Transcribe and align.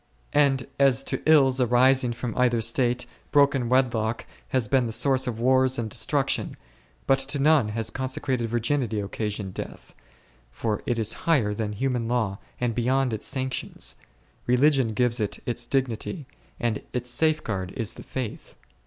And 0.33 0.67
as 0.79 1.03
to 1.03 1.21
ills 1.27 1.61
arising 1.61 2.11
from 2.11 2.35
either 2.35 2.59
state, 2.59 3.05
broken 3.29 3.69
wedlock 3.69 4.25
has 4.47 4.67
been 4.67 4.87
the 4.87 4.91
source 4.91 5.27
of 5.27 5.39
wars 5.39 5.77
and 5.77 5.91
destruction, 5.91 6.57
but 7.05 7.19
to 7.19 7.37
none 7.37 7.67
has 7.69 7.91
consecrated 7.91 8.49
virginity 8.49 8.99
occasioned 8.99 9.53
death, 9.53 9.93
for 10.51 10.81
it 10.87 10.97
is 10.97 11.13
higher 11.29 11.53
than 11.53 11.73
human 11.73 12.07
law 12.07 12.39
and 12.59 12.73
beyond 12.73 13.13
its 13.13 13.27
sanctions; 13.27 13.95
religion 14.47 14.93
gives 14.95 15.19
it 15.19 15.37
its 15.45 15.67
dignity, 15.67 16.25
and 16.59 16.81
its 16.93 17.11
safeguard 17.11 17.71
is 17.73 17.93
the 17.93 18.01
Faith. 18.01 18.57